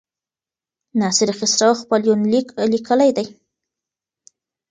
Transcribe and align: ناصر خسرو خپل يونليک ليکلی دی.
ناصر 0.99 1.29
خسرو 1.37 1.71
خپل 1.81 1.99
يونليک 2.09 2.47
ليکلی 2.73 3.11
دی. 3.17 3.25